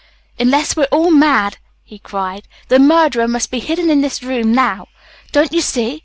[0.39, 4.87] "Unless we're all mad," he cried, "the murderer must be hidden in this room now.
[5.31, 5.99] Don't you see?